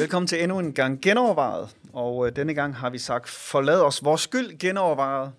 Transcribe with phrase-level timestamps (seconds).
[0.00, 1.76] Velkommen til endnu en gang genovervejet.
[1.92, 5.32] Og øh, denne gang har vi sagt, forlad os vores skyld genovervejet.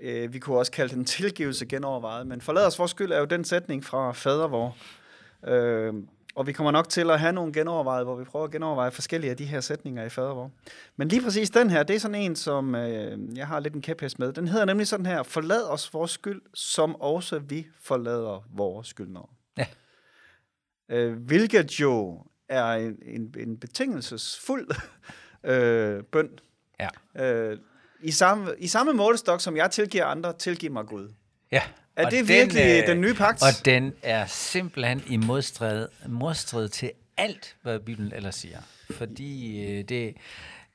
[0.00, 3.24] Øh, vi kunne også kalde den tilgivelse genovervejet, men forlad os vores skyld er jo
[3.24, 4.76] den sætning fra fader vor.
[5.46, 5.94] Øh,
[6.34, 9.30] og vi kommer nok til at have nogle genovervejet, hvor vi prøver at genoverveje forskellige
[9.30, 10.50] af de her sætninger i fader vor.
[10.96, 13.82] Men lige præcis den her, det er sådan en, som øh, jeg har lidt en
[13.82, 14.32] kæphest med.
[14.32, 19.26] Den hedder nemlig sådan her, forlad os vores skyld, som også vi forlader vores skyldnere.
[19.58, 19.66] Ja.
[20.88, 24.68] Øh, hvilket jo er en, en, en betingelsesfuld
[25.44, 26.28] øh, bøn.
[26.80, 26.88] Ja.
[27.24, 27.58] Øh,
[28.02, 31.08] i, samme, I samme målestok, som jeg tilgiver andre, tilgiv mig Gud.
[31.52, 31.62] Ja.
[31.96, 33.42] Er og det virkelig den nye pagt?
[33.42, 38.58] Og den er simpelthen i modstrid, modstrid til alt, hvad Bibelen ellers siger.
[38.90, 40.16] Fordi øh, det,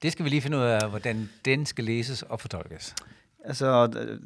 [0.02, 2.96] det skal vi lige finde ud af, hvordan den skal læses og fortolkes.
[3.46, 4.20] Altså, øh,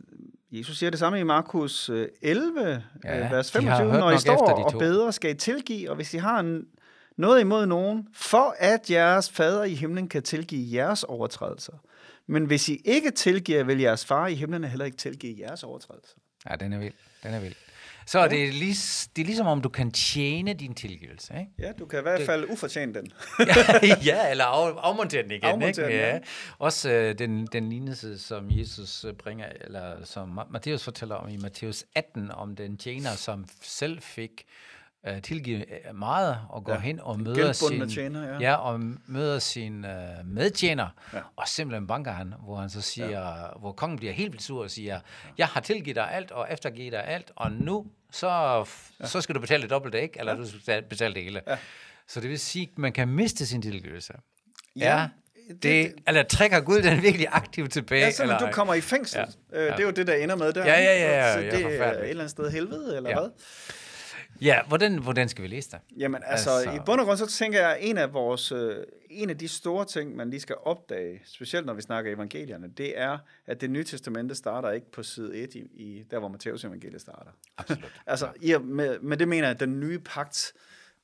[0.51, 3.91] Jesus siger det samme i Markus øh, 11, Ja, ja, vers de har 25.
[3.91, 6.39] hørt Når I står efter, de og beder, skal I tilgive, og hvis I har
[6.39, 6.65] en,
[7.19, 11.73] noget imod nogen, for at jeres fader i himlen kan tilgive jeres overtrædelser.
[12.27, 16.15] Men hvis I ikke tilgiver, vil jeres far i himlen heller ikke tilgive jeres overtrædelser.
[16.49, 16.93] Ja, den er vild.
[17.23, 17.55] Den er vild.
[18.05, 18.75] Så er det, lig,
[19.15, 21.51] det er ligesom, om du kan tjene din tilgivelse, ikke?
[21.59, 23.11] Ja, du kan i hvert fald ufortjent den.
[23.39, 23.45] ja,
[24.05, 25.43] ja, eller af, afmontere den igen.
[25.43, 25.97] Afmontere ikke?
[26.03, 26.13] den, Ja.
[26.13, 26.19] ja.
[26.59, 31.29] Også øh, den, den lignelse, som Jesus øh, bringer, eller som Ma- Matthæus fortæller om
[31.29, 34.43] i Matthæus 18, om den tjener, som selv fik
[35.07, 36.77] øh, tilgivet øh, meget, og går Ja.
[36.77, 36.81] ja.
[36.83, 38.37] hen og møder sin, tjener, ja.
[38.39, 41.17] ja, og møder sin øh, medtjener, Ja.
[41.17, 41.23] ja.
[41.35, 43.33] og simpelthen banker han, hvor han så siger, ja.
[43.59, 44.99] hvor kongen bliver helt vildt sur og siger,
[45.37, 48.29] jeg har tilgivet dig alt, og eftergivet dig alt, og nu, så,
[48.99, 49.05] ja.
[49.05, 50.19] så skal du betale det dobbelte, ikke?
[50.19, 50.37] Eller ja.
[50.41, 51.41] du skal betale- det hele.
[51.47, 51.57] Ja.
[52.07, 54.13] Så det vil sige, at man kan miste sin tilgivelse.
[54.75, 55.07] Ja, Ja,
[55.53, 58.01] det- det, eller trækker Gud den virkelig aktivt tilbage?
[58.05, 59.19] Ja, sådan, eller, du kommer i fængsel.
[59.19, 59.59] Ja.
[59.59, 59.65] Ja.
[59.65, 60.65] Øh, det er jo det, der ender med der.
[60.65, 63.19] Ja, ja, ja, ja, Så ja, det er et eller andet sted helvede, eller Ja.
[63.19, 63.29] hvad?
[64.41, 65.79] Ja, hvordan, hvordan skal vi læse det?
[65.97, 68.75] Jamen altså, Altså- i bund og grund, så tænker jeg, at en af, vores, øh,
[69.09, 72.99] en af de store ting, man lige skal opdage, specielt når vi snakker evangelierne, det
[72.99, 76.63] er, at det nye testamente starter ikke på side 1, i, i der hvor Matteus
[76.63, 77.31] evangeliet starter.
[77.57, 77.91] Absolut.
[78.07, 80.53] Altså, ja, med, med det mener jeg, at den nye pagt,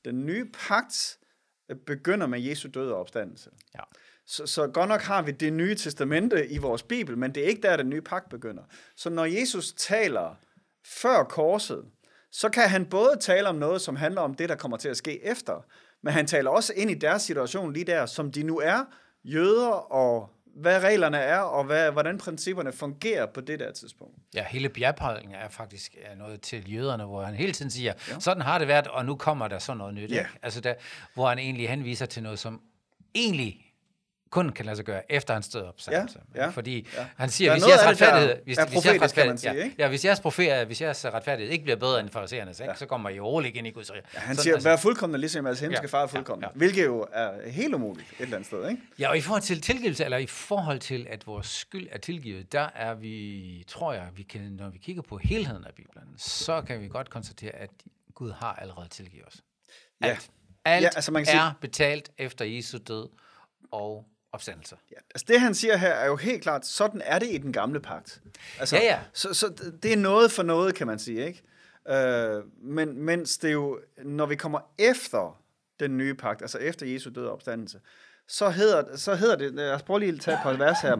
[0.04, 1.18] den nye pagt
[1.68, 3.50] øh, begynder med Jesu død og opstandelse.
[3.74, 3.80] Ja.
[4.26, 7.46] Så, så godt nok har vi det nye testamente i vores bibel, men det er
[7.48, 8.62] ikke der, den nye pagt begynder.
[8.96, 10.34] Så når Jesus taler
[10.84, 11.84] før korset,
[12.36, 14.96] så kan han både tale om noget, som handler om det, der kommer til at
[14.96, 15.64] ske efter,
[16.02, 18.84] men han taler også ind i deres situation lige der, som de nu er,
[19.24, 24.14] jøder, og hvad reglerne er, og hvad, hvordan principperne fungerer på det der tidspunkt.
[24.34, 28.20] Ja, hele bjergprædiken er faktisk noget til jøderne, hvor han hele tiden siger, ja.
[28.20, 30.10] sådan har det været, og nu kommer der sådan noget nyt.
[30.10, 30.18] Ja.
[30.18, 30.30] Ikke?
[30.42, 30.74] Altså der,
[31.14, 32.60] hvor han egentlig henviser til noget, som
[33.14, 33.65] egentlig
[34.30, 36.20] kun kan lade sig gøre efter død og opstandelse.
[36.34, 37.06] Ja, ja, Fordi ja.
[37.16, 39.70] han siger, er hvis jeres af det, retfærdighed, hvis, er hvis jeres retfærdighed, sige, ja,
[39.78, 43.08] ja, hvis jeres, profet, hvis jeres retfærdighed ikke bliver bedre end fariserernes, ikke, så kommer
[43.10, 44.02] I roligt igen i Guds rige.
[44.14, 46.42] Ja, han Sådan, siger, altså- vær fuldkommen, ligesom jeres himmelske Ja, far er ja, fuldkommen.
[46.44, 46.48] ja.
[46.58, 48.82] Hvilket jo er helt umuligt et eller andet sted, ikke?
[48.98, 52.52] Ja, og i forhold til tilgivelse, eller i forhold til, at vores skyld er tilgivet,
[52.52, 56.62] der er vi, tror jeg, vi kan, når vi kigger på helheden af Bibelen, så
[56.62, 57.70] kan vi godt konstatere, at
[58.14, 59.42] Gud har allerede tilgivet os.
[60.00, 60.06] Ja.
[60.06, 60.30] Alt,
[60.64, 63.08] alt Ja, altså man kan sige- er betalt efter Jesu død
[63.72, 64.04] og
[64.36, 64.76] opstandelse.
[64.90, 67.52] Ja, altså det han siger her er jo helt klart, sådan er det i den
[67.52, 68.20] gamle pagt.
[68.60, 69.00] Altså, Ja, ja.
[69.12, 71.42] Så, så det er noget for noget, kan man sige, ikke?
[71.88, 75.42] Øh, men mens det jo, når vi kommer efter
[75.80, 77.80] den nye pagt, altså efter Jesu død og opstandelse,
[78.28, 80.96] så hedder, så hedder det, lad os prøve lige at tage et par vers her.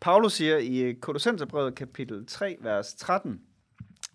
[0.00, 3.40] Paulus siger i Kolossenserbrevet kapitel 3, vers 13,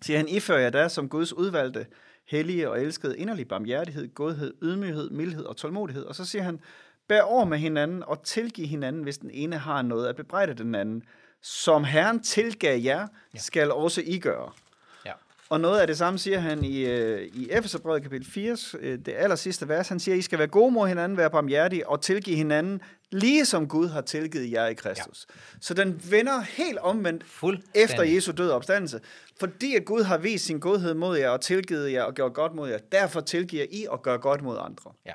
[0.02, 1.86] siger han, ifører jeg der som Guds udvalgte,
[2.28, 6.02] hellige og elskede inderlig barmhjertighed, godhed, ydmyghed, mildhed og tålmodighed.
[6.02, 6.60] Og så siger han,
[7.08, 10.74] bær over med hinanden og tilgiv hinanden, hvis den ene har noget at bebrejde den
[10.74, 11.02] anden.
[11.42, 14.52] Som Herren tilgav jer, skal også I gøre.
[15.04, 15.12] Ja.
[15.48, 19.14] Og noget af det samme siger han i, øh, i Efeserbrevet kapitel 4, øh, det
[19.16, 19.88] aller sidste vers.
[19.88, 22.80] Han siger, I skal være gode mod hinanden, være barmhjertige og tilgive hinanden,
[23.10, 25.26] lige som Gud har tilgivet jer i Kristus.
[25.30, 25.34] Ja.
[25.60, 27.24] Så den vender helt omvendt
[27.74, 29.00] efter Jesu død og opstandelse.
[29.40, 32.54] Fordi at Gud har vist sin godhed mod jer og tilgivet jer og gjort godt
[32.54, 34.92] mod jer, derfor tilgiver I og gør godt mod andre.
[35.06, 35.12] Ja.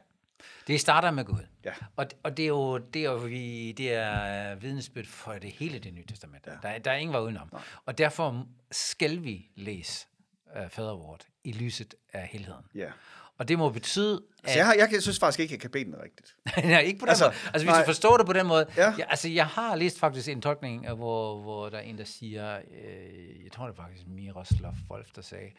[0.67, 1.45] Det starter med Gud.
[1.65, 1.71] Ja.
[1.95, 5.79] Og, og det er jo, det er jo vi, det er vidnesbyrd for det hele
[5.79, 6.47] det nye testament.
[6.47, 6.51] Ja.
[6.61, 7.49] Der, er- der er ingen vej udenom.
[7.51, 7.61] Nej.
[7.85, 10.07] Og derfor skal vi læse
[10.55, 12.65] uh, fadervort i lyset af helheden.
[12.75, 12.91] Ja.
[13.37, 15.95] Og det må betyde, Altså, jeg, har, jeg synes faktisk ikke, jeg kan bede den
[16.03, 16.35] rigtigt.
[16.71, 17.33] Nej, ikke på den Altså, måde.
[17.35, 17.79] Altså, hvis nej.
[17.81, 18.65] du forstår det på den måde.
[18.77, 18.93] Ja.
[18.97, 22.03] Ja, altså, jeg har læst faktisk en tolkning, øh, hvor, hvor der er en, der
[22.03, 25.51] siger, øh, jeg tror det er faktisk Miroslav Wolf, der sagde,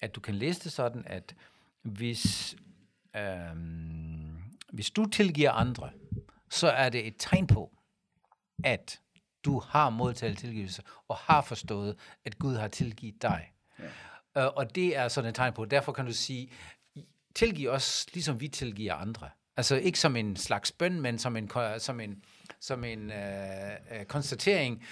[0.00, 1.34] at du kan læse det sådan, at
[1.82, 2.56] hvis,
[3.16, 3.22] øh,
[4.72, 5.90] hvis du tilgiver andre,
[6.50, 7.70] så er det et tegn på,
[8.64, 9.00] at
[9.44, 13.52] du har modtaget tilgivelse, og har forstået, at Gud har tilgivet dig.
[14.34, 14.44] Ja.
[14.44, 15.64] Øh, og det er sådan et tegn på.
[15.64, 16.50] Derfor kan du sige,
[17.34, 19.30] tilgiv os, ligesom vi tilgiver andre.
[19.56, 22.22] Altså ikke som en slags bøn, men som en, som en,
[22.60, 24.84] som en øh, øh, konstatering.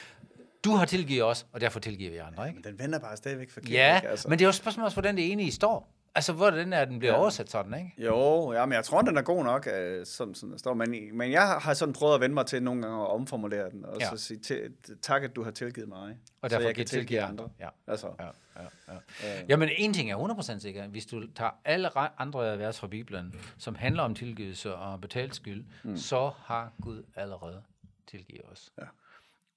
[0.65, 2.49] Du har tilgivet os, og derfor tilgiver vi andre.
[2.49, 2.61] Ikke?
[2.61, 3.71] Men den vender bare stadigvæk forkert.
[3.71, 4.09] Ja, ikke?
[4.09, 4.29] altså.
[4.29, 5.98] men det er jo et spørgsmål også, hvordan det ene i står.
[6.15, 7.21] Altså, hvordan er den bliver ja.
[7.21, 7.93] oversat sådan, ikke?
[7.99, 10.75] Jo, ja, men jeg tror, den er god nok, øh, som, der står.
[10.75, 13.85] Men, men jeg har sådan prøvet at vende mig til nogle gange at omformulere den,
[13.85, 14.09] og Ja.
[14.11, 14.73] så sige, til,
[15.03, 17.49] tak, at du har tilgivet mig, Og så derfor jeg kan tilgive tilgive andre.
[17.61, 17.69] Ja.
[17.87, 18.25] Altså, Ja,
[18.63, 19.43] ja, ja.
[19.49, 20.17] Jamen, en ting er
[20.57, 20.87] 100% sikker.
[20.89, 25.35] Hvis du tager alle re- andre vers fra Bibelen, som handler om tilgivelse og betalt
[25.35, 25.97] skyld, mm.
[25.97, 27.63] så har Gud allerede
[28.07, 28.73] tilgivet os.
[28.79, 28.85] Ja.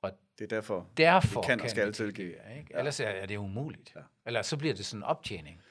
[0.02, 2.28] Og det er derfor, derfor Vi kan og skal vi tilgive.
[2.58, 2.68] Ikke?
[2.74, 2.78] Ja.
[2.78, 3.92] Ellers er, er det umuligt.
[3.96, 4.02] Ja.
[4.26, 5.62] Eller så bliver det sådan en optjening.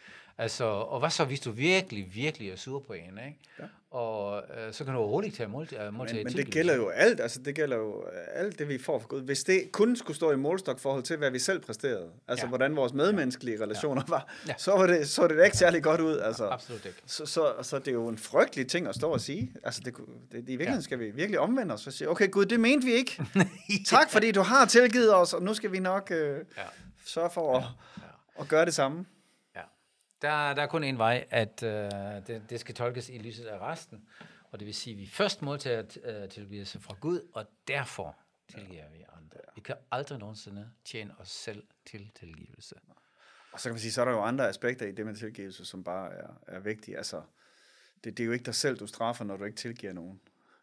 [0.42, 3.38] Altså, og hvad så, hvis du virkelig, virkelig er sur på en, ikke?
[3.58, 3.64] Ja.
[3.90, 6.76] Og øh, så kan du overhovedet ikke tage mål, øh, måltage men, men det gælder
[6.76, 9.22] jo alt, altså det gælder jo øh, alt det, vi får fra Gud.
[9.22, 12.48] Hvis det kun skulle stå i målstok forhold til, hvad vi selv præsterede, altså Ja.
[12.48, 14.54] hvordan vores medmenneskelige relationer var, Ja.
[14.58, 16.18] så var det, så var det da ikke særlig godt ud.
[16.18, 16.48] Altså.
[16.48, 16.98] Absolut ikke.
[17.06, 19.52] Så, så, så det er jo en frygtelig ting at stå og sige.
[19.64, 20.80] Altså, det, kunne- det, i virkeligheden Ja.
[20.82, 23.22] skal vi virkelig omvende os og sige, okay Gud, det mente vi ikke.
[23.86, 26.62] Tak, fordi du har tilgivet os, og nu skal vi nok øh, Ja.
[27.06, 27.64] sørge for at,
[28.40, 29.04] at gøre det samme.
[30.22, 30.28] Ja.
[30.28, 31.90] Der, der er kun en vej, at øh,
[32.26, 34.08] det, det skal tolkes i lyset af resten.
[34.50, 38.16] Og det vil sige, at vi først modtager øh, tilgivelse fra Gud, og derfor
[38.48, 39.38] tilgiver vi andre.
[39.54, 42.74] Vi kan aldrig nogensinde tjene os selv til tilgivelse.
[43.52, 45.64] Og så kan man sige, så er der jo andre aspekter i det med tilgivelse,
[45.64, 46.96] som bare er, er vigtige.
[46.96, 47.22] Altså,
[48.04, 50.20] det, det er jo ikke dig selv, du straffer, når du ikke tilgiver nogen.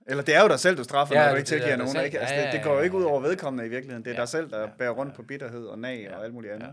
[0.09, 1.77] Eller det er jo dig selv, du straffer, Ja, når du det- ikke er tilgiver
[1.77, 1.91] nogen.
[1.91, 2.05] selv.
[2.05, 2.19] Ikke?
[2.19, 3.09] Altså, Ja, det, ja, det går jo ja, ikke ud ja.
[3.09, 4.05] over vedkommende i virkeligheden.
[4.05, 5.15] Det er Ja, dig selv, der ja, bærer rundt ja.
[5.15, 6.67] på bitterhed og nag og alt muligt andet.
[6.67, 6.71] Ja,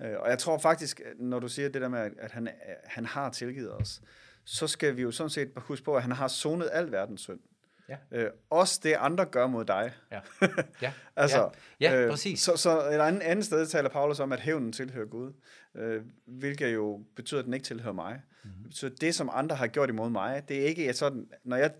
[0.00, 2.48] Øh, Og jeg tror faktisk, når du siger det der med, at- han,
[2.84, 4.00] han har tilgivet os,
[4.44, 7.38] så skal vi jo sådan set huske på, at han har sonet al verdens synd.
[7.88, 7.96] Ja.
[8.12, 9.92] Øh, også det, andre gør mod dig.
[10.12, 10.20] Ja,
[10.82, 11.50] ja, Altså,
[11.80, 12.40] ja, ja øh, præcis.
[12.40, 15.32] Så, så et andet, andet sted taler Paulus om, at hævnen tilhører Gud,
[15.76, 18.20] øh, hvilket jo betyder, at den ikke tilhører mig.
[18.44, 18.52] Mhm.
[18.52, 18.86] Mm-hmm.
[18.86, 21.70] At det, som andre har gjort imod mig, det er ikke sådan, når jeg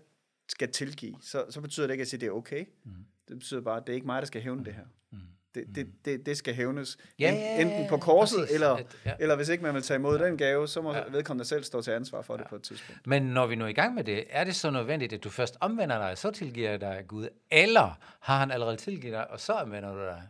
[0.53, 2.65] skal tilgive, så, så betyder det ikke, at jeg siger, at det er okay.
[2.83, 2.91] Mm.
[3.27, 4.83] Det betyder bare, at det er ikke mig, der skal hævne det her.
[5.11, 5.17] Mm.
[5.55, 8.55] Det, det, det, det skal hævnes Ja, ja, ja, enten på ja, korset, præcis.
[8.55, 9.13] eller, At- ja.
[9.19, 10.97] eller hvis ikke man vil tage imod den gave, så må Ja.
[10.97, 11.03] ja.
[11.11, 13.07] vedkommende selv stå til ansvar for det på et tidspunkt.
[13.07, 15.29] Men når vi nu er i gang med det, er det så nødvendigt, at du
[15.29, 19.53] først omvender dig, så tilgiver dig Gud, eller har han allerede tilgivet dig, og så
[19.53, 20.21] omvender du dig?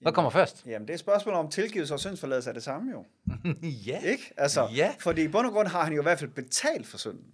[0.00, 0.66] Hvad kommer først?
[0.66, 3.04] Jamen, det er et spørgsmål om tilgivelse og syndsforladelse er det samme jo.
[3.86, 3.98] ja.
[4.00, 4.32] Ikke?
[4.36, 4.94] Altså, Ja.
[4.98, 7.24] Fordi i bund og grund har han jo i hvert fald betalt for synden.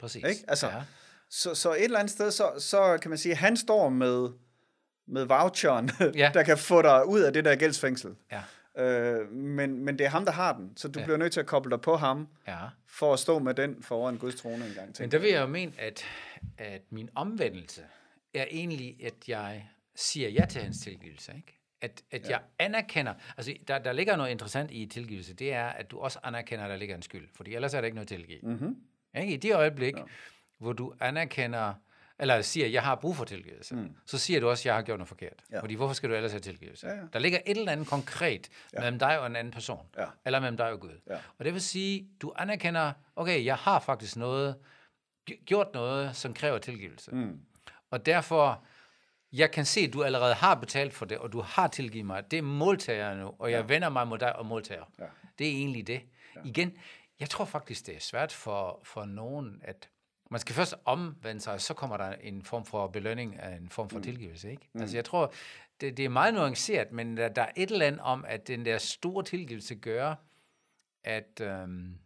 [0.00, 0.24] Præcis.
[0.24, 0.44] Ikke?
[0.48, 0.82] Altså, ja.
[1.30, 4.28] Så, så et eller andet sted, så, så kan man sige, at han står med,
[5.06, 6.30] med voucheren, Ja.
[6.34, 8.14] der kan få dig ud af det der gældsfængsel.
[8.32, 8.42] Ja.
[8.84, 11.04] Øh, men, men det er ham, der har den, så du Ja.
[11.04, 12.58] bliver nødt til at koble dig på ham, ja.
[12.86, 15.12] for at stå med den foran Guds trone en gang Men til.
[15.12, 16.04] der vil jeg jo mene, at,
[16.58, 17.82] at min omvendelse
[18.34, 19.66] er egentlig, at jeg
[19.96, 21.32] siger ja til hans tilgivelse.
[21.36, 21.56] Ikke?
[21.82, 22.28] At, at ja.
[22.30, 26.18] jeg anerkender, altså der, der ligger noget interessant i tilgivelse, det er, at du også
[26.22, 28.38] anerkender, at der ligger en skyld, fordi ellers er der ikke noget tilgive.
[28.42, 28.76] Mm-hmm.
[29.14, 29.32] Ikke?
[29.34, 30.02] I det øjeblik, ja.
[30.58, 31.74] hvor du anerkender,
[32.18, 33.96] eller siger, jeg har brug for tilgivelse, mm.
[34.06, 35.44] så siger du også, jeg har gjort noget forkert.
[35.52, 35.60] Ja.
[35.60, 36.86] Fordi hvorfor skal du ellers have tilgivelse?
[36.88, 37.00] Ja, ja.
[37.12, 38.80] Der ligger et eller andet konkret ja.
[38.80, 40.06] mellem dig og en anden person, Ja.
[40.24, 41.00] eller mellem dig og Gud.
[41.10, 41.16] Ja.
[41.38, 44.56] Og det vil sige, du anerkender, okay, jeg har faktisk noget,
[45.30, 47.10] gj- gjort noget, som kræver tilgivelse.
[47.14, 47.40] Mm.
[47.90, 48.64] Og derfor,
[49.32, 52.30] jeg kan se, at du allerede har betalt for det, og du har tilgivet mig.
[52.30, 53.66] Det er måltager nu, og jeg ja.
[53.74, 54.84] vender mig mod dig og modtager.
[54.98, 55.04] Ja.
[55.38, 56.00] Det er egentlig det.
[56.36, 56.40] Ja.
[56.44, 56.72] Igen,
[57.20, 59.88] jeg tror faktisk, det er svært for, for nogen, at
[60.30, 63.68] man skal først omvende sig, og så kommer der en form for belønning af en
[63.68, 64.02] form for mm.
[64.02, 64.50] tilgivelse.
[64.50, 64.68] Ikke?
[64.72, 64.80] Mm.
[64.80, 65.32] Altså jeg tror,
[65.80, 68.64] det, det er meget nuanceret, men der, der er et eller andet om, at den
[68.64, 70.14] der store tilgivelse gør,
[71.04, 71.98] at, øhm,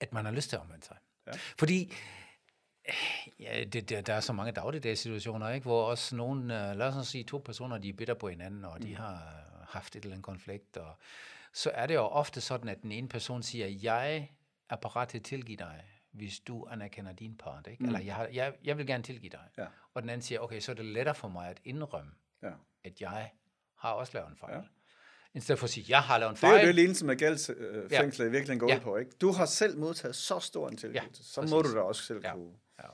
[0.00, 0.96] at man har lyst til at omvende sig.
[1.26, 1.32] Ja.
[1.58, 1.92] Fordi
[3.40, 5.64] Ja, det, det, der er så mange dagligdags situationer, ikke?
[5.64, 8.82] hvor også nogen, uh, lad os sige to personer, de er bitter på hinanden, og
[8.82, 8.94] de Mm.
[8.94, 10.98] har øh, haft et eller andet konflikt, og
[11.54, 14.28] så er det jo ofte sådan, at den ene person siger, jeg
[14.70, 17.82] er parat til at tilgive dig, hvis du anerkender din part, ikke?
[17.82, 17.88] Mm.
[17.88, 19.44] eller jeg, har, jeg, jeg vil gerne tilgive dig.
[19.58, 19.66] Ja.
[19.94, 22.50] Og den anden siger, okay, så er det lettere for mig at indrømme, Ja.
[22.84, 23.30] at jeg
[23.78, 24.54] har også lavet en fejl.
[24.54, 24.60] Ja.
[25.34, 26.66] I stedet for at sige, jeg har lavet en Det er jo fejl.
[26.66, 28.76] det lignelse med gældsfængslet øh, i virkeligheden går Ja.
[28.76, 28.96] ud på.
[28.96, 29.10] Ikke?
[29.20, 31.50] Du har selv modtaget så stor en tilgivelse, Ja, så præcis.
[31.54, 32.32] må du da også selv Ja.
[32.32, 32.52] kunne...
[32.82, 32.88] Ja.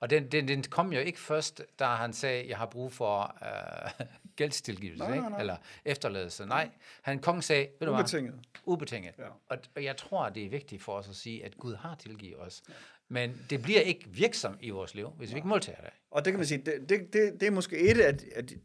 [0.00, 3.36] Og den, den, den kom jo ikke først, da han sagde, jeg har brug for
[3.42, 4.06] øh,
[4.42, 5.28] gældstilgivelse, Nej, ikke?
[5.30, 5.40] nej.
[5.40, 6.46] eller efterladelse.
[6.46, 6.70] Nej,
[7.02, 8.02] han kongen sagde, ved du hvad?
[8.02, 8.34] Ubetinget.
[8.64, 9.14] Ubetinget.
[9.18, 9.24] Ja.
[9.48, 12.40] Og, og jeg tror, det er vigtigt for os at sige, at Gud har tilgivet
[12.40, 12.62] os.
[13.08, 15.90] Men det bliver ikke virksomt i vores liv, hvis vi ikke modtager det.
[16.10, 18.58] Og det kan man sige, det, det, det, det er måske et af de,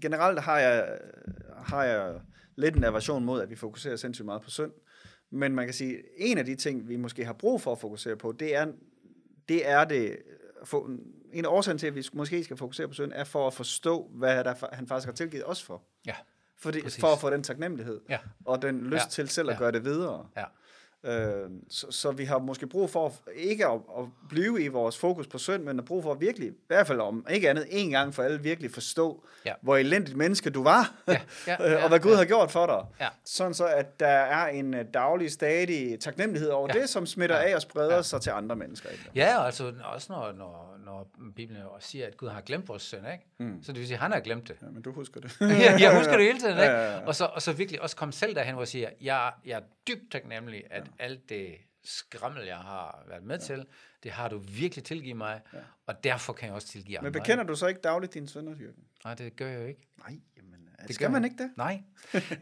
[0.00, 0.98] generelt har jeg,
[1.56, 2.20] har jeg
[2.56, 4.72] lidt en aversion mod, at vi fokuserer sindssygt meget på synd.
[5.30, 8.16] Men man kan sige, en af de ting, vi måske har brug for at fokusere
[8.16, 8.66] på, det er
[9.48, 10.16] det, er det
[10.64, 10.90] for,
[11.38, 14.10] en af årsagen til, at vi måske skal fokusere på synd, er for at forstå,
[14.14, 15.82] hvad der, han faktisk har tilgivet os for.
[16.06, 16.14] Ja,
[16.58, 17.00] Fordi, Præcis.
[17.00, 18.18] for at få den taknemmelighed, Ja.
[18.44, 19.08] og den lyst Ja.
[19.10, 19.58] til selv at Ja.
[19.58, 20.26] gøre det videre.
[20.36, 20.44] ja.
[21.04, 24.98] Øh, så, så vi har måske brug for at- ikke at, at blive i vores
[24.98, 27.66] fokus på synd, men at brug for at virkelig, i hvert fald om ikke andet,
[27.70, 29.52] en gang for alle, virkelig forstå, Ja.
[29.62, 32.16] hvor elendigt menneske du var, Ja, ja, ja, og hvad Gud ja.
[32.16, 32.84] har gjort for dig.
[33.00, 33.08] Ja.
[33.24, 36.80] Sådan så, at der er en øh, daglig, stadig taknemmelighed over Ja.
[36.80, 37.50] det, som smitter Ja.
[37.50, 38.02] af og spreder Ja.
[38.02, 38.88] sig til andre mennesker.
[38.88, 39.10] Ikke?
[39.14, 43.06] Ja, altså også når, når, når Bibelen også siger, at Gud har glemt vores synd,
[43.12, 43.24] ikke?
[43.38, 43.62] Mm.
[43.62, 44.56] Så det vil sige, at han har glemt det.
[44.62, 45.40] Ja, men du husker det.
[45.40, 46.64] jeg, jeg husker det hele tiden, ikke?
[46.64, 47.06] Ja, ja, ja.
[47.06, 49.62] Og, så, og så virkelig også komme selv derhen, hvor jeg siger, jeg, jeg er
[49.88, 51.04] dybt taknemmelig, at ja.
[51.04, 53.44] alt det skrammel, jeg har været med ja.
[53.44, 53.66] til,
[54.02, 55.58] det har du virkelig tilgivet mig, ja.
[55.86, 57.20] og derfor kan jeg også tilgive Men andre.
[57.20, 58.84] bekender du så ikke dagligt dine sønder, Jørgen?
[59.04, 59.88] Nej, det gør jeg jo ikke.
[59.98, 61.32] Nej, jamen, det gør skal man jeg.
[61.32, 61.50] ikke det?
[61.56, 61.82] Nej,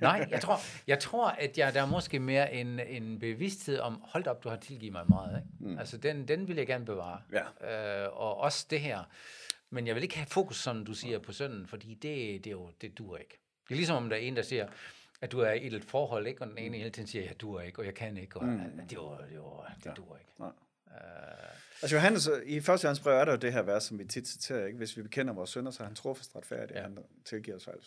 [0.01, 4.03] nej jeg, tror, jeg tror, at jeg, der er måske mere en, en bevidsthed om,
[4.05, 5.37] hold op, du har tilgivet mig meget.
[5.37, 5.49] Ikke?
[5.64, 5.78] Mm.
[5.78, 7.21] Altså, den, den vil jeg gerne bevare.
[7.33, 8.04] Ja.
[8.04, 9.02] Øh, og også det her.
[9.71, 12.50] Men jeg vil ikke have fokus, som du siger, på sønnen, fordi det, det, er
[12.50, 13.40] jo, det dur ikke.
[13.68, 14.68] Det er ligesom om der er en, der siger,
[15.21, 16.42] at du er i et forhold, ikke?
[16.42, 18.59] og den ene hele tiden siger, jeg dur ikke, og jeg kan ikke, og mm.
[18.88, 20.30] det, var, det, var, det dur ikke.
[20.38, 20.50] Nej.
[20.88, 20.94] Øh,
[21.83, 24.28] Altså Johannes, i første hans brev er der jo det her vers, som vi tit
[24.28, 24.78] citerer, ikke?
[24.78, 26.80] hvis vi bekender vores synder, så er han trofast retfærdig, ja.
[26.80, 26.83] Ja.
[26.83, 27.78] han tilgiver os fejl.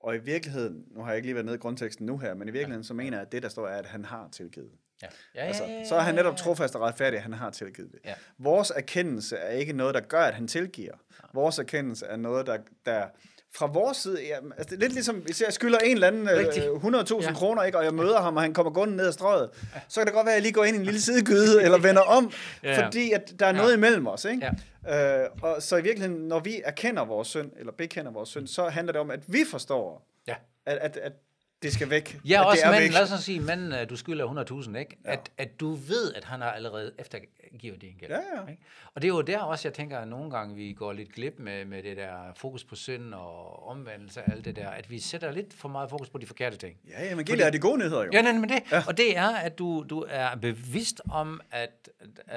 [0.00, 2.48] Og i virkeligheden, nu har jeg ikke lige været nede i grundteksten nu her, men
[2.48, 4.72] i virkeligheden så mener jeg, at det der står er, at han har tilgivet.
[5.02, 5.06] Ja.
[5.34, 6.36] Ja, Altså, ja, ja, så er han netop ja.
[6.38, 7.98] trofast og retfærdig, at han har tilgivet det.
[8.04, 8.14] Ja.
[8.38, 10.92] Vores erkendelse er ikke noget, der gør, at han tilgiver.
[11.34, 13.06] Vores erkendelse er noget, der, der
[13.54, 16.28] fra vores side, ja, altså det er lidt ligesom, hvis jeg skylder en eller anden
[16.28, 17.22] øh, 100.000 Ja.
[17.22, 17.32] ja.
[17.34, 19.50] kroner, ikke, og jeg møder ham, og han kommer gående ned ad strøget,
[19.88, 21.78] så kan det godt være, at jeg lige går ind i en lille sidegyde, eller
[21.78, 22.86] vender om, Ja, ja.
[22.86, 23.76] fordi at der er noget Ja.
[23.76, 24.24] imellem os.
[24.24, 24.50] Ikke?
[24.86, 25.22] Ja.
[25.24, 28.68] Øh, og så i virkeligheden, når vi erkender vores synd, eller bekender vores synd, så
[28.68, 30.34] handler det om, at vi forstår, Ja.
[30.66, 31.12] at, at, at
[31.62, 32.20] det skal væk.
[32.24, 32.92] Ja, også manden, væk.
[32.92, 34.98] lad os sige, manden, øh, du skylder 100.000, ikke?
[35.04, 35.12] Ja.
[35.12, 38.10] At, at du ved, at han har allerede eftergivet din gæld.
[38.10, 38.50] Ja, ja.
[38.50, 38.62] Ikke?
[38.94, 41.34] Og det er jo der også, jeg tænker, at nogle gange vi går lidt glip
[41.38, 44.98] med, med det der fokus på synd og omvendelse og alt det der, at vi
[44.98, 46.76] sætter lidt for meget fokus på de forkerte ting.
[46.88, 48.10] Ja, ja, men gælder er de gode nyheder jo.
[48.12, 48.82] Ja, nej, men det, ja.
[48.86, 51.88] og det er, at du, du er bevidst om, at
[52.26, 52.34] uh,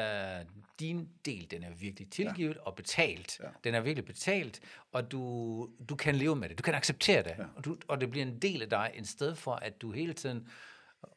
[0.81, 2.61] din del, den er virkelig tilgivet ja.
[2.61, 3.39] og betalt.
[3.43, 3.47] Ja.
[3.63, 4.59] Den er virkelig betalt,
[4.91, 6.57] og du, du kan leve med det.
[6.57, 7.43] Du kan acceptere det, ja.
[7.55, 10.13] og, du, og det bliver en del af dig, i stedet for, at du hele
[10.13, 10.47] tiden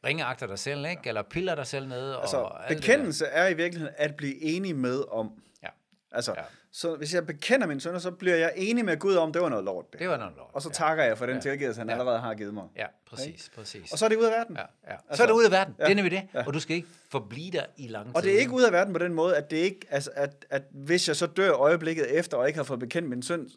[0.05, 1.01] ringeagter dig selv, ikke?
[1.05, 2.15] eller piller dig selv ned.
[2.15, 5.41] Altså, og bekendelse er i virkeligheden at blive enig med om.
[5.63, 5.69] Ja.
[6.11, 6.43] Altså, Ja.
[6.77, 9.49] Så hvis jeg bekender min sønder, så bliver jeg enig med Gud om, det var
[9.49, 9.85] noget lort.
[9.91, 9.99] Det.
[9.99, 10.49] Det var noget lort.
[10.53, 10.73] Og så ja.
[10.73, 11.41] takker jeg for den Ja.
[11.41, 11.93] tilgivelse, han Ja.
[11.93, 12.63] allerede har givet mig.
[12.77, 13.91] Ja, præcis, præcis.
[13.91, 14.55] Og så er det ud af verden.
[14.55, 14.97] ja, ja.
[14.97, 15.75] så Altså, er det ud af verden.
[15.79, 16.21] Ja, Det er nemlig det.
[16.33, 16.43] ja.
[16.47, 18.15] Og du skal ikke forblive der i lang tid.
[18.15, 20.45] Og det er ikke ud af verden på den måde, at det ikke, altså, at,
[20.49, 23.47] at hvis jeg så dør øjeblikket efter, og ikke har fået bekendt min synd,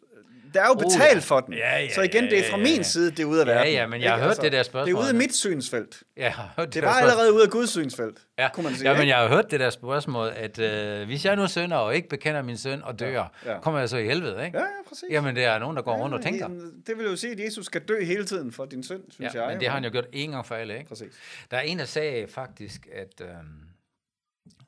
[0.53, 1.19] der er jo Oh, betalt ja.
[1.19, 1.53] for den.
[1.53, 2.83] Ja, ja, så igen, ja, det er fra ja, min ja.
[2.83, 3.73] side, det er ude af Ja, verden.
[3.73, 4.25] ja, men jeg har Ikke?
[4.27, 4.95] Altså, hørt det der Det er spørgsmål.
[5.01, 6.03] ude af mit synsfelt.
[6.17, 7.09] Ja, jeg har hørt Det der var spørgsmål.
[7.09, 8.91] allerede ude af Guds synsfelt, Ja, kunne man sige.
[8.91, 11.95] ja men jeg har hørt det der spørgsmål, at øh, hvis jeg nu synder og
[11.95, 13.07] ikke bekender min søn og dør,
[13.45, 13.59] ja, ja.
[13.59, 14.57] kommer jeg så i helvede, ikke?
[14.57, 15.03] Ja, ja, præcis.
[15.11, 16.47] Jamen, det er nogen, der går rundt og tænker.
[16.87, 19.41] Det vil jo sige, at Jesus skal dø hele tiden for din synd, synes Ja,
[19.41, 19.49] jeg.
[19.51, 20.89] men det har han jo gjort en gang for alle, ikke?
[20.89, 21.13] Præcis.
[21.51, 23.27] Der er en, der sagde faktisk, at øh,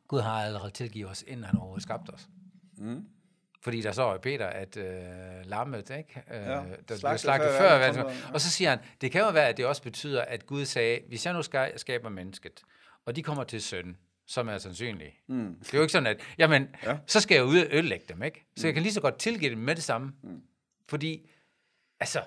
[0.07, 2.27] Gud har allerede tilgivet os, inden han overhovedet skabte os.
[2.77, 3.05] Mm.
[3.63, 4.85] Fordi der står i Peter, at øh,
[5.45, 6.23] lammet, ikke?
[6.31, 8.09] Øh, Ja, der bliver slagtet slagtet før før.
[8.09, 8.15] ja.
[8.33, 10.99] og så siger han, det kan jo være, at det også betyder, at Gud sagde,
[11.07, 12.61] hvis jeg nu ska- skaber mennesket,
[13.05, 13.95] og de kommer til synd,
[14.27, 15.19] som er sandsynlige.
[15.27, 15.55] Mm.
[15.59, 16.91] Det er jo ikke sådan, at, jamen, ja.
[16.91, 16.97] Ja.
[17.07, 18.45] så skal jeg ud og ødelægge dem, ikke?
[18.57, 20.13] Så jeg kan lige så godt tilgive dem med det samme.
[20.23, 20.41] Mm.
[20.89, 21.29] Fordi,
[21.99, 22.23] altså,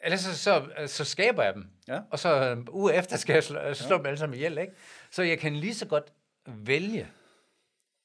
[0.00, 1.66] ellers så, så, så skaber jeg dem.
[1.88, 2.00] Ja.
[2.10, 4.72] Og så øh, uge efter skal jeg slå, slå dem alle sammen ihjel, ikke?
[5.10, 6.12] Så jeg kan lige så godt
[6.46, 7.08] vælge,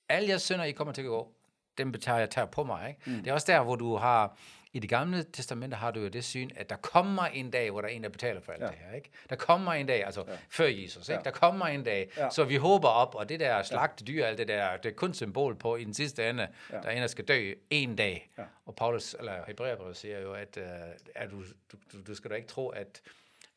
[0.10, 1.34] alle jeres synder, I kommer til at gå,
[1.78, 3.02] dem betager jeg tager på mig, ikke?
[3.06, 3.24] Mm.
[3.24, 4.38] Det er også der, hvor du har,
[4.74, 7.82] i det gamle testamente har du jo det syn, at der kommer en dag, hvor
[7.82, 8.68] der er en, der betaler for alt ja.
[8.68, 9.10] det her, ikke?
[9.30, 10.34] Der kommer en dag, altså ja.
[10.50, 11.14] før Jesus, ikke?
[11.14, 11.24] Ja.
[11.24, 12.30] Der kommer en dag, ja.
[12.30, 15.14] Så vi håber op, og det der slagte dyr, alt det der, det er kun
[15.14, 16.78] symbol på, i den sidste ende, ja.
[16.78, 18.30] der er en, der skal dø en dag.
[18.38, 18.44] Ja.
[18.66, 20.64] Og Paulus, eller Hebræerbrevet siger jo, at, uh,
[21.16, 23.02] at du, du, du, du skal da ikke tro, at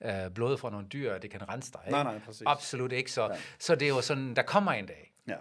[0.00, 1.80] uh, blodet fra nogle dyr, det kan rense dig.
[1.86, 1.92] Ikke?
[1.92, 2.42] Nej, nej, præcis.
[2.46, 3.12] Absolut ikke.
[3.12, 3.36] Så, ja.
[3.58, 5.12] så det er jo sådan, der kommer en dag.
[5.28, 5.36] Ja.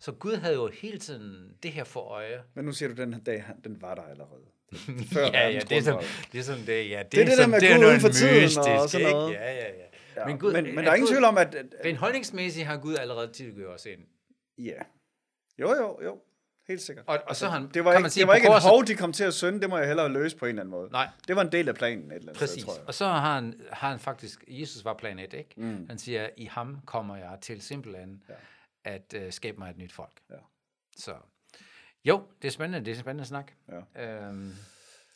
[0.00, 2.42] Så Gud havde jo hele tiden det her for øje.
[2.54, 4.44] Men nu siger du, at den her dag, den var der allerede.
[5.12, 6.04] Før ja, ja, det er grundvold.
[6.32, 8.00] det, er sådan, det, ja, det, Det er det der med det er Gud uden
[8.00, 9.30] for tiden og mystisk, sådan noget.
[9.30, 9.42] Ikke?
[9.42, 9.72] Ja, ja, ja.
[10.16, 10.26] Ja.
[10.26, 11.54] Men, Gud, men, men er der er ingen Gud- tvivl om, at...
[11.54, 14.00] at Rent holdningsmæssigt har Gud allerede tilgivet os ind.
[14.58, 14.82] ja.
[15.58, 16.18] Jo, jo, jo.
[16.68, 17.04] Helt sikkert.
[17.08, 18.52] Og, og så har han, Det var kan ikke, man sige, det var ikke en
[18.52, 20.62] korset- hov, de kom til at synde, det må jeg hellere løse på en eller
[20.62, 20.90] anden måde.
[20.92, 22.62] Nej, Det var en del af planen et eller andet præcis.
[22.62, 22.88] sted, tror jeg.
[22.88, 25.50] Og så har han, har han faktisk, Jesus var plan 1, ikke?
[25.56, 25.86] Mm.
[25.88, 28.34] Han siger, i ham kommer jeg til simpelthen ja.
[28.84, 30.20] At uh, skabe mig et nyt folk.
[30.30, 30.36] Ja.
[30.96, 31.14] Så
[32.04, 33.52] jo, det er spændende, det er en spændende snak.
[33.96, 34.26] Ja.
[34.26, 34.52] Øhm,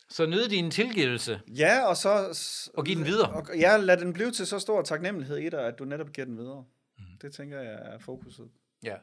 [0.09, 2.39] så nyd din tilgivelse, Ja, og så...
[2.77, 3.29] og giv den videre.
[3.29, 6.25] Og, ja, lad den blive til så stor taknemmelighed i dig, at du netop giver
[6.25, 6.65] den videre.
[6.97, 7.03] Mm.
[7.21, 8.49] Det tænker jeg er fokuset.
[8.83, 8.95] Ja.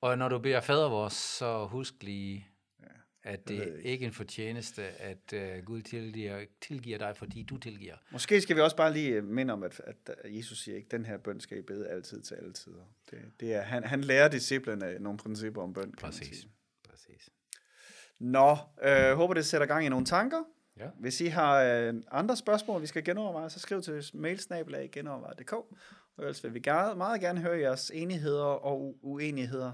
[0.00, 2.48] Og når du beder fader vores, så husk lige,
[3.22, 7.94] at det er ikke en fortjeneste, at uh, Gud tilgiver, tilgiver dig, fordi du tilgiver.
[8.12, 11.06] Måske skal vi også bare lige øh, minde om, at, at Jesus siger ikke, den
[11.06, 12.94] her bøn skal I bede altid til alle tider.
[13.10, 15.92] Det, det er, han, han lærer disciplene nogle principper om bøn.
[15.92, 16.46] Præcis.
[16.90, 17.30] Præcis.
[18.18, 20.42] Nå, øh, håber det sætter gang i nogle tanker.
[20.78, 20.88] Ja.
[20.98, 25.52] Hvis I har øh, andre spørgsmål, vi skal genoverveje, så skriv til mailsnabelag genoverveje.dk.
[25.52, 25.66] Og
[26.18, 29.72] ellers vil vi gerne, meget gerne høre jeres enigheder og uenigheder,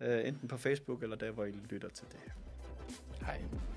[0.00, 2.49] øh, enten på Facebook eller der, hvor I lytter til det her.
[3.30, 3.69] time.